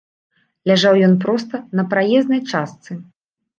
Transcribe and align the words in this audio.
Ляжаў 0.71 0.97
ён 1.09 1.13
проста 1.27 1.55
на 1.81 1.87
праезнай 1.93 2.43
частцы. 2.51 3.01